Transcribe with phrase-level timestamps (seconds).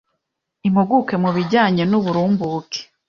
[0.67, 2.79] Impuguke mu bijyanye n'uburumbuke